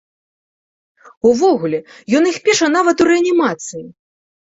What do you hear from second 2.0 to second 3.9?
ён іх піша нават у рэанімацыі!